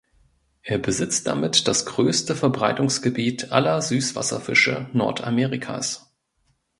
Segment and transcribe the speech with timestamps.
[0.63, 6.11] Er besitzt damit das größte Verbreitungsgebiet aller Süßwasserfische Nordamerikas.